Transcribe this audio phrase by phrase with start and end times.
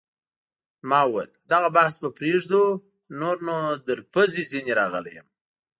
[0.89, 2.63] ما وویل: دغه بحث به پرېږدو،
[3.19, 5.27] نور نو تر پزې ځیني راغلی یم.